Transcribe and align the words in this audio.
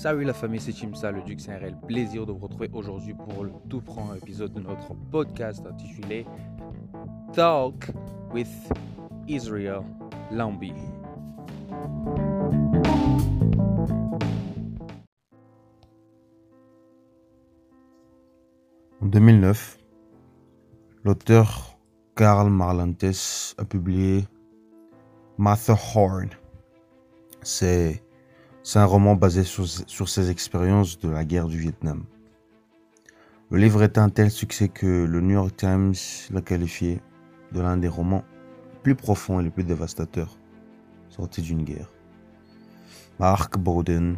Salut 0.00 0.24
la 0.24 0.32
famille, 0.32 0.60
c'est 0.60 0.72
Chimsa, 0.72 1.10
le 1.10 1.20
Duc. 1.20 1.42
C'est 1.42 1.52
un 1.52 1.58
réel 1.58 1.76
plaisir 1.86 2.24
de 2.24 2.32
vous 2.32 2.38
retrouver 2.38 2.70
aujourd'hui 2.72 3.12
pour 3.12 3.44
le 3.44 3.52
tout 3.68 3.82
premier 3.82 4.16
épisode 4.16 4.54
de 4.54 4.60
notre 4.60 4.94
podcast 5.10 5.62
intitulé 5.66 6.24
Talk 7.34 7.90
with 8.32 8.48
Israel 9.28 9.82
Lambi. 10.30 10.72
En 19.02 19.06
2009, 19.06 19.78
l'auteur 21.04 21.76
Karl 22.16 22.48
Marlantes 22.48 23.54
a 23.58 23.66
publié 23.66 24.26
Matterhorn. 25.36 26.30
C'est 27.42 28.02
c'est 28.62 28.78
un 28.78 28.84
roman 28.84 29.14
basé 29.14 29.42
sur, 29.44 30.08
ses 30.08 30.30
expériences 30.30 30.98
de 30.98 31.08
la 31.08 31.24
guerre 31.24 31.48
du 31.48 31.58
Vietnam. 31.58 32.04
Le 33.50 33.58
livre 33.58 33.82
est 33.82 33.96
un 33.96 34.10
tel 34.10 34.30
succès 34.30 34.68
que 34.68 35.04
le 35.04 35.20
New 35.20 35.32
York 35.32 35.56
Times 35.56 35.94
l'a 36.30 36.42
qualifié 36.42 37.00
de 37.52 37.60
l'un 37.60 37.78
des 37.78 37.88
romans 37.88 38.22
plus 38.82 38.94
profonds 38.94 39.40
et 39.40 39.44
les 39.44 39.50
plus 39.50 39.64
dévastateurs 39.64 40.36
sortis 41.08 41.42
d'une 41.42 41.64
guerre. 41.64 41.90
Mark 43.18 43.58
Bowden, 43.58 44.16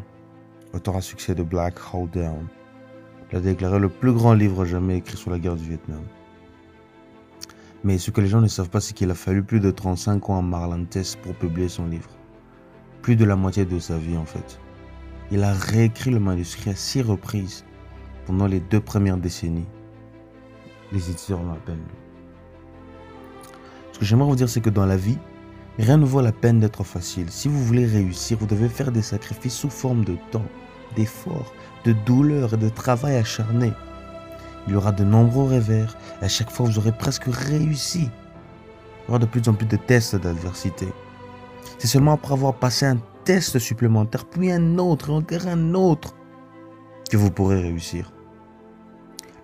auteur 0.74 0.96
à 0.96 1.00
succès 1.00 1.34
de 1.34 1.42
Black 1.42 1.74
Hole 1.94 2.10
Down, 2.10 2.46
l'a 3.30 3.40
déclaré 3.40 3.78
le 3.78 3.88
plus 3.88 4.12
grand 4.12 4.34
livre 4.34 4.64
jamais 4.64 4.98
écrit 4.98 5.16
sur 5.16 5.30
la 5.30 5.38
guerre 5.38 5.56
du 5.56 5.68
Vietnam. 5.68 6.02
Mais 7.84 7.96
ce 7.96 8.10
que 8.10 8.20
les 8.20 8.28
gens 8.28 8.40
ne 8.40 8.48
savent 8.48 8.70
pas, 8.70 8.80
c'est 8.80 8.92
qu'il 8.92 9.10
a 9.10 9.14
fallu 9.14 9.42
plus 9.42 9.60
de 9.60 9.70
35 9.70 10.30
ans 10.30 10.38
à 10.38 10.42
Marlantes 10.42 11.16
pour 11.22 11.34
publier 11.34 11.68
son 11.68 11.86
livre 11.86 12.10
plus 13.02 13.16
de 13.16 13.24
la 13.24 13.36
moitié 13.36 13.64
de 13.64 13.78
sa 13.78 13.98
vie 13.98 14.16
en 14.16 14.24
fait. 14.24 14.58
Il 15.30 15.42
a 15.42 15.52
réécrit 15.52 16.10
le 16.10 16.20
manuscrit 16.20 16.70
à 16.70 16.76
six 16.76 17.02
reprises 17.02 17.64
pendant 18.26 18.46
les 18.46 18.60
deux 18.60 18.80
premières 18.80 19.16
décennies. 19.16 19.66
Les 20.92 21.10
éditeurs 21.10 21.42
l'appellent. 21.42 21.78
Ce 23.92 23.98
que 23.98 24.04
j'aimerais 24.04 24.28
vous 24.28 24.36
dire, 24.36 24.48
c'est 24.48 24.60
que 24.60 24.70
dans 24.70 24.86
la 24.86 24.96
vie, 24.96 25.18
rien 25.78 25.96
ne 25.96 26.04
vaut 26.04 26.20
la 26.20 26.32
peine 26.32 26.60
d'être 26.60 26.84
facile. 26.84 27.30
Si 27.30 27.48
vous 27.48 27.64
voulez 27.64 27.86
réussir, 27.86 28.38
vous 28.38 28.46
devez 28.46 28.68
faire 28.68 28.92
des 28.92 29.02
sacrifices 29.02 29.54
sous 29.54 29.70
forme 29.70 30.04
de 30.04 30.16
temps, 30.30 30.46
d'efforts, 30.96 31.52
de 31.84 31.92
douleur 31.92 32.54
et 32.54 32.58
de 32.58 32.68
travail 32.68 33.16
acharné. 33.16 33.72
Il 34.66 34.74
y 34.74 34.76
aura 34.76 34.92
de 34.92 35.02
nombreux 35.02 35.54
revers 35.54 35.96
et 36.20 36.26
à 36.26 36.28
chaque 36.28 36.50
fois 36.50 36.66
vous 36.66 36.78
aurez 36.78 36.92
presque 36.92 37.24
réussi. 37.26 38.08
Il 39.02 39.06
y 39.06 39.10
aura 39.10 39.18
de 39.18 39.26
plus 39.26 39.48
en 39.48 39.54
plus 39.54 39.66
de 39.66 39.76
tests 39.76 40.14
d'adversité. 40.14 40.86
C'est 41.82 41.88
seulement 41.88 42.12
après 42.12 42.34
avoir 42.34 42.54
passé 42.54 42.86
un 42.86 42.98
test 43.24 43.58
supplémentaire, 43.58 44.24
puis 44.24 44.52
un 44.52 44.78
autre, 44.78 45.10
et 45.10 45.12
encore 45.14 45.48
un 45.48 45.74
autre, 45.74 46.14
que 47.10 47.16
vous 47.16 47.32
pourrez 47.32 47.60
réussir. 47.60 48.12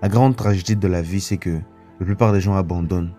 La 0.03 0.09
grande 0.09 0.37
tragédie 0.37 0.77
de 0.77 0.87
la 0.87 1.03
vie, 1.03 1.21
c'est 1.21 1.37
que 1.37 1.59
la 1.99 2.07
plupart 2.07 2.33
des 2.33 2.41
gens 2.41 2.55
abandonnent 2.55 3.13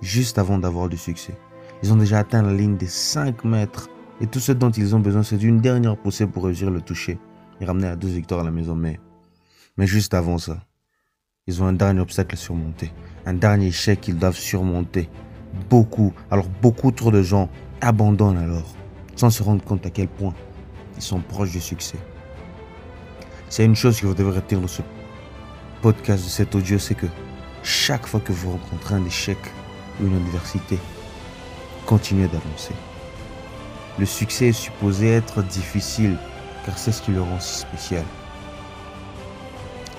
juste 0.00 0.38
avant 0.38 0.56
d'avoir 0.56 0.88
du 0.88 0.96
succès. 0.96 1.36
Ils 1.82 1.92
ont 1.92 1.96
déjà 1.96 2.20
atteint 2.20 2.40
la 2.40 2.54
ligne 2.54 2.78
des 2.78 2.86
5 2.86 3.44
mètres 3.44 3.90
et 4.22 4.26
tout 4.26 4.40
ce 4.40 4.52
dont 4.52 4.70
ils 4.70 4.96
ont 4.96 5.00
besoin, 5.00 5.22
c'est 5.22 5.36
d'une 5.36 5.60
dernière 5.60 5.98
poussée 5.98 6.26
pour 6.26 6.44
réussir 6.44 6.70
le 6.70 6.80
toucher 6.80 7.18
et 7.60 7.66
ramener 7.66 7.88
à 7.88 7.96
deux 7.96 8.08
victoires 8.08 8.40
à 8.40 8.44
la 8.44 8.50
maison. 8.50 8.74
Mais, 8.74 8.98
mais 9.76 9.86
juste 9.86 10.14
avant 10.14 10.38
ça, 10.38 10.64
ils 11.46 11.62
ont 11.62 11.66
un 11.66 11.74
dernier 11.74 12.00
obstacle 12.00 12.34
à 12.34 12.38
surmonter, 12.38 12.94
un 13.26 13.34
dernier 13.34 13.66
échec 13.66 14.00
qu'ils 14.00 14.16
doivent 14.16 14.38
surmonter. 14.38 15.10
Beaucoup, 15.70 16.12
alors 16.30 16.46
beaucoup 16.62 16.90
trop 16.90 17.10
de 17.10 17.22
gens 17.22 17.48
abandonnent 17.80 18.38
alors, 18.38 18.74
sans 19.16 19.30
se 19.30 19.42
rendre 19.42 19.62
compte 19.62 19.86
à 19.86 19.90
quel 19.90 20.08
point 20.08 20.34
ils 20.96 21.02
sont 21.02 21.20
proches 21.20 21.52
du 21.52 21.60
succès. 21.60 21.98
C'est 23.48 23.64
une 23.64 23.76
chose 23.76 24.00
que 24.00 24.06
vous 24.06 24.14
devez 24.14 24.32
retenir 24.32 24.60
dans 24.60 24.68
ce 24.68 24.82
podcast, 25.80 26.24
de 26.24 26.28
cet 26.28 26.54
audio, 26.54 26.78
c'est 26.78 26.94
que 26.94 27.06
chaque 27.62 28.06
fois 28.06 28.20
que 28.20 28.32
vous 28.32 28.52
rencontrez 28.52 28.94
un 28.94 29.04
échec 29.04 29.38
ou 30.00 30.06
une 30.06 30.16
adversité, 30.16 30.78
continuez 31.86 32.26
d'avancer. 32.26 32.74
Le 33.98 34.06
succès 34.06 34.48
est 34.48 34.52
supposé 34.52 35.10
être 35.10 35.42
difficile, 35.42 36.16
car 36.66 36.76
c'est 36.78 36.90
ce 36.90 37.02
qui 37.02 37.12
le 37.12 37.22
rend 37.22 37.38
si 37.38 37.60
spécial. 37.60 38.04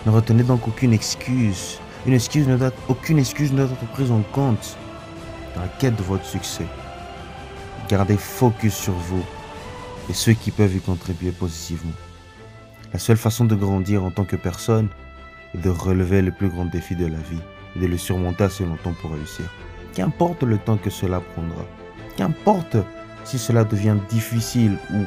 Ne 0.06 0.12
retenez 0.12 0.44
donc 0.44 0.68
aucune 0.68 0.94
excuse. 0.94 1.80
Une 2.06 2.14
excuse 2.14 2.48
ne 2.48 2.58
date, 2.58 2.76
aucune 2.90 3.20
excuse 3.20 3.52
ne 3.52 3.66
doit 3.66 3.74
être 3.74 3.92
prise 3.92 4.12
en 4.12 4.22
compte 4.34 4.78
dans 5.56 5.62
la 5.62 5.68
quête 5.68 5.96
de 5.96 6.04
votre 6.04 6.26
succès. 6.26 6.66
Gardez 7.90 8.18
focus 8.18 8.74
sur 8.74 8.94
vous 8.94 9.24
et 10.10 10.14
ceux 10.14 10.34
qui 10.34 10.52
peuvent 10.52 10.76
y 10.76 10.82
contribuer 10.82 11.32
positivement. 11.32 11.94
La 12.94 13.00
seule 13.00 13.18
façon 13.18 13.46
de 13.46 13.56
grandir 13.56 14.04
en 14.04 14.12
tant 14.12 14.26
que 14.26 14.36
personne 14.36 14.90
est 15.54 15.58
de 15.58 15.70
relever 15.70 16.22
le 16.22 16.32
plus 16.32 16.50
grand 16.50 16.66
défi 16.66 16.96
de 16.96 17.06
la 17.06 17.18
vie 17.18 17.42
et 17.76 17.80
de 17.80 17.88
le 17.88 17.98
surmonter 17.98 18.44
assez 18.44 18.66
longtemps 18.66 18.94
pour 19.02 19.12
réussir. 19.12 19.46
Qu'importe 19.94 20.44
le 20.44 20.58
temps 20.58 20.78
que 20.78 20.90
cela 20.90 21.20
prendra. 21.20 21.66
Qu'importe 22.18 22.78
si 23.24 23.40
cela 23.40 23.64
devient 23.64 23.98
difficile 24.10 24.78
ou 24.94 25.04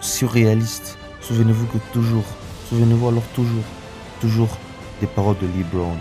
surréaliste. 0.00 0.98
Souvenez-vous 1.20 1.66
que 1.66 1.78
toujours, 1.92 2.24
souvenez-vous 2.68 3.08
alors 3.08 3.26
toujours, 3.34 3.64
toujours 4.20 4.58
des 5.00 5.06
paroles 5.06 5.38
de 5.38 5.46
Lee 5.46 5.64
Brown, 5.72 5.96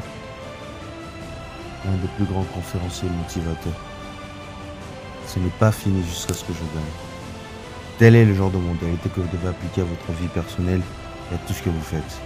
l'un 1.85 1.97
des 1.97 2.07
plus 2.15 2.25
grands 2.25 2.45
conférenciers 2.53 3.09
motivateurs. 3.09 3.79
Ce 5.27 5.39
n'est 5.39 5.57
pas 5.59 5.71
fini 5.71 6.03
jusqu'à 6.03 6.33
ce 6.33 6.43
que 6.43 6.53
je 6.53 6.59
gagne. 6.59 6.93
Tel 7.97 8.15
est 8.15 8.25
le 8.25 8.33
genre 8.33 8.51
de 8.51 8.57
modalité 8.57 9.09
que 9.09 9.19
vous 9.19 9.29
devez 9.31 9.49
appliquer 9.49 9.81
à 9.81 9.85
votre 9.85 10.11
vie 10.19 10.27
personnelle 10.27 10.81
et 11.31 11.35
à 11.35 11.37
tout 11.39 11.53
ce 11.53 11.61
que 11.61 11.69
vous 11.69 11.81
faites. 11.81 12.21